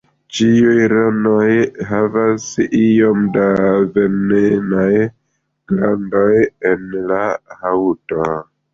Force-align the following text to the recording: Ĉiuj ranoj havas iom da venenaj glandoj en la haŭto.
Ĉiuj 0.35 0.77
ranoj 0.93 1.49
havas 1.89 2.47
iom 2.79 3.29
da 3.37 3.45
venenaj 3.99 4.89
glandoj 5.13 6.29
en 6.75 6.93
la 7.15 7.25
haŭto. 7.63 8.31